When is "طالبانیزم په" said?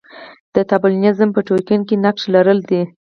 0.69-1.41